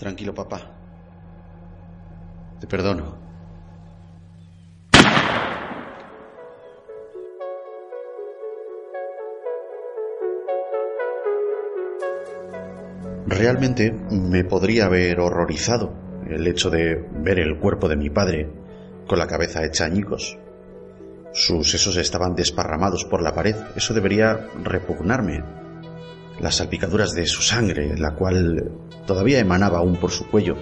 [0.00, 0.62] Tranquilo, papá.
[2.58, 3.18] Te perdono.
[13.26, 15.92] Realmente me podría haber horrorizado
[16.26, 18.50] el hecho de ver el cuerpo de mi padre
[19.06, 20.38] con la cabeza hecha añicos.
[21.34, 23.54] Sus sesos estaban desparramados por la pared.
[23.76, 25.59] Eso debería repugnarme.
[26.40, 28.72] Las salpicaduras de su sangre, la cual
[29.06, 30.56] todavía emanaba aún por su cuello.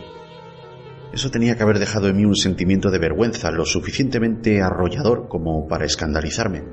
[1.12, 5.68] Eso tenía que haber dejado en mí un sentimiento de vergüenza lo suficientemente arrollador como
[5.68, 6.64] para escandalizarme.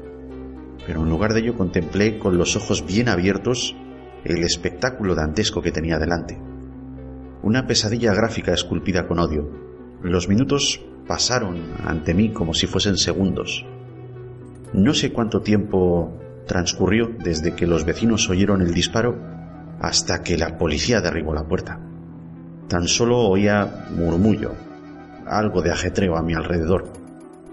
[0.86, 3.76] Pero en lugar de ello contemplé con los ojos bien abiertos
[4.23, 6.38] el espectáculo dantesco que tenía delante.
[7.44, 9.50] Una pesadilla gráfica esculpida con odio.
[10.02, 13.66] Los minutos pasaron ante mí como si fuesen segundos.
[14.73, 19.16] No sé cuánto tiempo transcurrió desde que los vecinos oyeron el disparo
[19.80, 21.80] hasta que la policía derribó la puerta.
[22.67, 24.53] Tan solo oía murmullo,
[25.25, 26.92] algo de ajetreo a mi alrededor,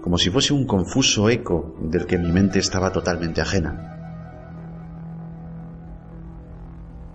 [0.01, 3.93] como si fuese un confuso eco del que mi mente estaba totalmente ajena.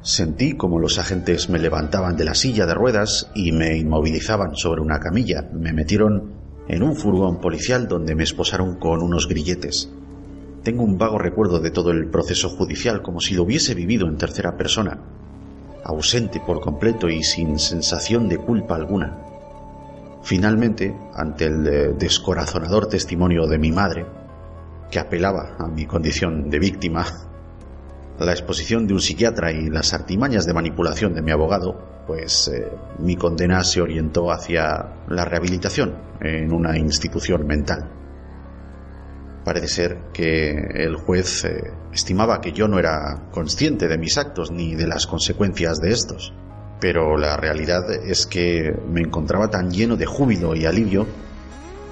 [0.00, 4.80] Sentí como los agentes me levantaban de la silla de ruedas y me inmovilizaban sobre
[4.80, 5.48] una camilla.
[5.52, 6.32] Me metieron
[6.68, 9.92] en un furgón policial donde me esposaron con unos grilletes.
[10.62, 14.16] Tengo un vago recuerdo de todo el proceso judicial, como si lo hubiese vivido en
[14.16, 14.98] tercera persona,
[15.84, 19.18] ausente por completo y sin sensación de culpa alguna.
[20.22, 24.04] Finalmente, ante el eh, descorazonador testimonio de mi madre,
[24.90, 27.06] que apelaba a mi condición de víctima,
[28.18, 32.66] la exposición de un psiquiatra y las artimañas de manipulación de mi abogado, pues eh,
[32.98, 37.90] mi condena se orientó hacia la rehabilitación en una institución mental.
[39.48, 44.50] Parece ser que el juez eh, estimaba que yo no era consciente de mis actos
[44.50, 46.34] ni de las consecuencias de estos,
[46.82, 51.06] pero la realidad es que me encontraba tan lleno de júbilo y alivio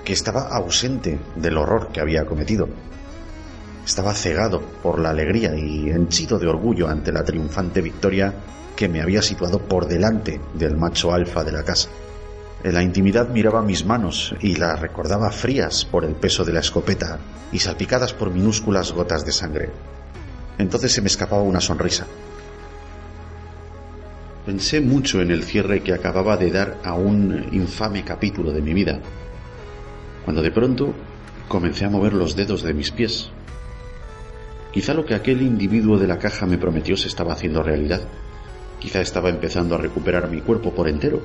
[0.04, 2.68] que estaba ausente del horror que había cometido
[3.86, 8.34] estaba cegado por la alegría y henchido de orgullo ante la triunfante victoria
[8.76, 11.88] que me había situado por delante del macho alfa de la casa.
[12.66, 16.58] En la intimidad miraba mis manos y las recordaba frías por el peso de la
[16.58, 17.20] escopeta
[17.52, 19.70] y salpicadas por minúsculas gotas de sangre.
[20.58, 22.08] Entonces se me escapaba una sonrisa.
[24.44, 28.74] Pensé mucho en el cierre que acababa de dar a un infame capítulo de mi
[28.74, 28.98] vida,
[30.24, 30.92] cuando de pronto
[31.46, 33.30] comencé a mover los dedos de mis pies
[34.72, 38.00] Quizá lo que aquel individuo de la caja me prometió se estaba haciendo realidad.
[38.80, 41.22] Quizá estaba empezando a recuperar mi cuerpo por entero.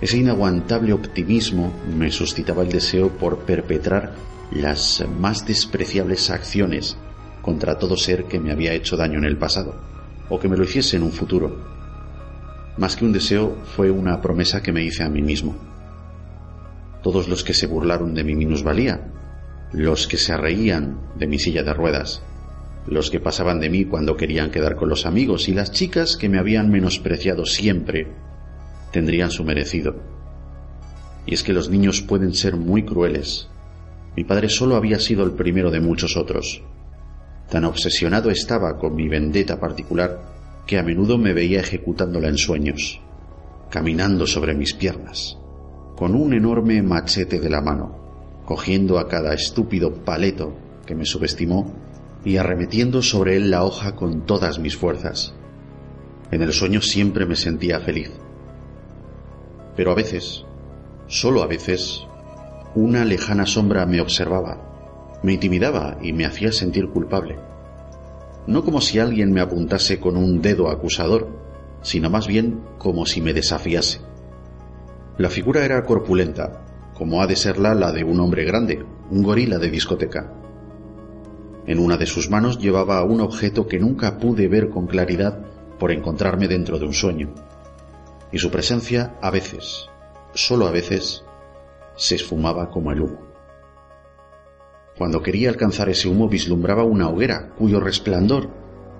[0.00, 4.14] Ese inaguantable optimismo me suscitaba el deseo por perpetrar
[4.50, 6.96] las más despreciables acciones
[7.42, 9.74] contra todo ser que me había hecho daño en el pasado,
[10.28, 11.64] o que me lo hiciese en un futuro.
[12.78, 15.56] Más que un deseo, fue una promesa que me hice a mí mismo.
[17.02, 19.12] Todos los que se burlaron de mi minusvalía,
[19.72, 22.22] los que se reían de mi silla de ruedas,
[22.86, 26.28] los que pasaban de mí cuando querían quedar con los amigos y las chicas que
[26.28, 28.08] me habían menospreciado siempre,
[28.92, 29.96] tendrían su merecido.
[31.26, 33.48] Y es que los niños pueden ser muy crueles.
[34.16, 36.62] Mi padre solo había sido el primero de muchos otros.
[37.48, 40.20] Tan obsesionado estaba con mi vendetta particular
[40.66, 43.00] que a menudo me veía ejecutándola en sueños,
[43.70, 45.36] caminando sobre mis piernas,
[45.96, 48.00] con un enorme machete de la mano
[48.50, 50.52] cogiendo a cada estúpido paleto
[50.84, 51.72] que me subestimó
[52.24, 55.32] y arremetiendo sobre él la hoja con todas mis fuerzas.
[56.32, 58.10] En el sueño siempre me sentía feliz.
[59.76, 60.44] Pero a veces,
[61.06, 62.06] solo a veces,
[62.74, 67.38] una lejana sombra me observaba, me intimidaba y me hacía sentir culpable.
[68.46, 71.28] No como si alguien me apuntase con un dedo acusador,
[71.82, 74.00] sino más bien como si me desafiase.
[75.18, 76.64] La figura era corpulenta,
[76.94, 80.32] como ha de serla la de un hombre grande, un gorila de discoteca.
[81.66, 85.38] En una de sus manos llevaba un objeto que nunca pude ver con claridad
[85.78, 87.34] por encontrarme dentro de un sueño.
[88.32, 89.88] Y su presencia a veces,
[90.34, 91.24] solo a veces,
[91.96, 93.20] se esfumaba como el humo.
[94.96, 98.50] Cuando quería alcanzar ese humo vislumbraba una hoguera cuyo resplandor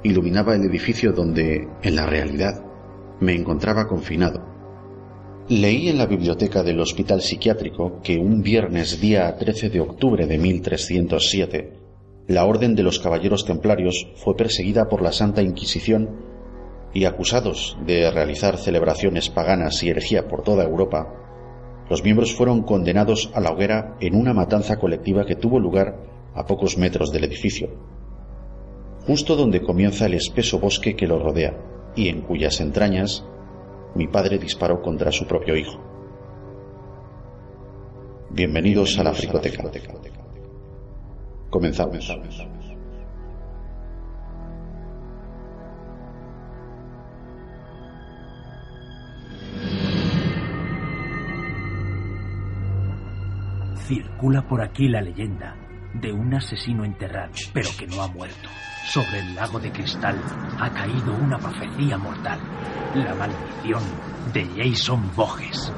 [0.02, 2.64] iluminaba el edificio donde, en la realidad,
[3.20, 4.50] me encontraba confinado
[5.50, 10.38] Leí en la biblioteca del Hospital Psiquiátrico que un viernes día 13 de octubre de
[10.38, 11.72] 1307,
[12.28, 16.29] la Orden de los Caballeros Templarios fue perseguida por la Santa Inquisición
[16.92, 21.14] y acusados de realizar celebraciones paganas y herejía por toda Europa,
[21.88, 25.96] los miembros fueron condenados a la hoguera en una matanza colectiva que tuvo lugar
[26.34, 27.68] a pocos metros del edificio,
[29.06, 31.56] justo donde comienza el espeso bosque que lo rodea
[31.96, 33.24] y en cuyas entrañas
[33.94, 35.80] mi padre disparó contra su propio hijo.
[38.30, 39.64] Bienvenidos a la Fricoteca.
[41.50, 42.08] Comenzamos.
[53.90, 55.56] Circula por aquí la leyenda
[55.94, 58.48] de un asesino enterrado, pero que no ha muerto.
[58.86, 60.16] Sobre el lago de cristal
[60.60, 62.38] ha caído una profecía mortal,
[62.94, 63.82] la maldición
[64.32, 65.72] de Jason Boges.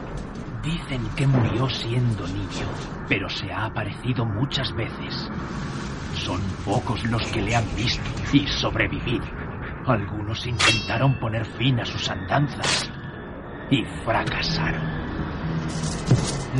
[0.63, 2.69] Dicen que murió siendo niño,
[3.09, 5.31] pero se ha aparecido muchas veces.
[6.13, 9.25] Son pocos los que le han visto y sobrevivido.
[9.87, 12.93] Algunos intentaron poner fin a sus andanzas
[13.71, 14.92] y fracasaron.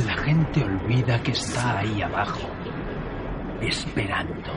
[0.05, 2.49] La gente olvida que está ahí abajo,
[3.61, 4.51] esperando.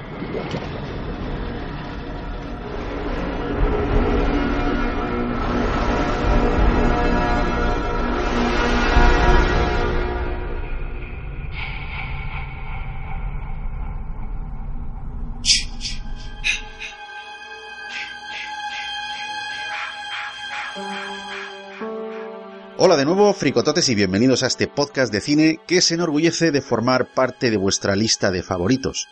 [22.79, 26.61] Hola de nuevo, fricototes, y bienvenidos a este podcast de cine que se enorgullece de
[26.61, 29.09] formar parte de vuestra lista de favoritos.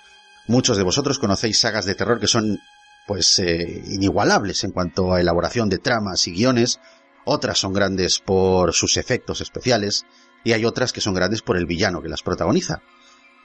[0.46, 2.58] Muchos de vosotros conocéis sagas de terror que son,
[3.06, 6.78] pues, eh, inigualables en cuanto a elaboración de tramas y guiones,
[7.25, 10.05] otras son grandes por sus efectos especiales,
[10.44, 12.82] y hay otras que son grandes por el villano que las protagoniza.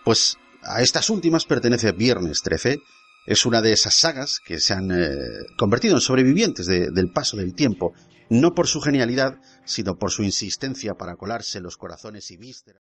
[0.04, 2.82] Pues a estas últimas pertenece Viernes 13,
[3.26, 5.16] es una de esas sagas que se han eh,
[5.58, 7.94] convertido en sobrevivientes del paso del tiempo
[8.30, 12.82] no por su genialidad, sino por su insistencia para colarse los corazones y vísceras.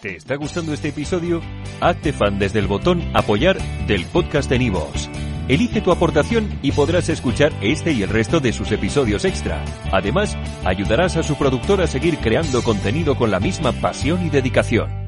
[0.00, 1.40] ¿Te está gustando este episodio?
[1.80, 5.08] Hazte fan desde el botón Apoyar del podcast de Nivos.
[5.48, 9.64] Elige tu aportación y podrás escuchar este y el resto de sus episodios extra.
[9.92, 15.05] Además, ayudarás a su productor a seguir creando contenido con la misma pasión y dedicación.